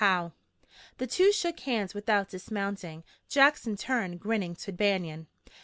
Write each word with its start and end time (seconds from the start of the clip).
How!" 0.03 0.31
The 0.97 1.05
two 1.05 1.31
shook 1.31 1.59
hands 1.59 1.93
without 1.93 2.27
dismounting. 2.29 3.03
Jackson 3.29 3.77
turned 3.77 4.19
grinning 4.19 4.55
to 4.55 4.71
Banion. 4.71 5.27